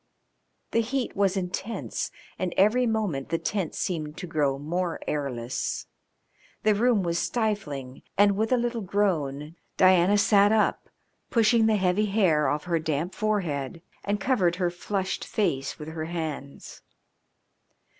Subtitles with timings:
[0.71, 2.09] The heat was intense
[2.39, 5.85] and every moment the tent seemed to grow more airless.
[6.63, 10.89] The room was stifling, and, with a little groan, Diana sat up,
[11.29, 16.05] pushing the heavy hair oft her damp forehead, and covered her flushed face with her
[16.05, 16.81] hands.